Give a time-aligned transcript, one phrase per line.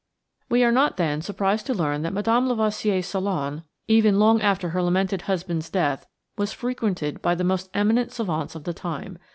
[0.49, 2.47] We are not, then, surprised to learn that Mme.
[2.47, 6.07] Lavoisier's salon, even long after her lamented husband's death,
[6.39, 9.19] was frequented by the most eminent savants of the time.